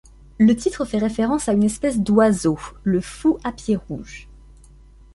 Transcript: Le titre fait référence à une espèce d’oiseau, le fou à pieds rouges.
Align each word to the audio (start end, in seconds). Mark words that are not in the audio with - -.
Le 0.39 0.55
titre 0.55 0.83
fait 0.83 0.97
référence 0.97 1.47
à 1.47 1.53
une 1.53 1.61
espèce 1.61 1.99
d’oiseau, 1.99 2.57
le 2.83 3.01
fou 3.01 3.37
à 3.43 3.51
pieds 3.51 3.75
rouges. 3.75 4.27